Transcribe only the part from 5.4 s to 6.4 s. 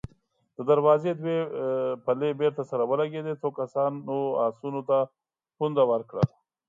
پونده ورکړه.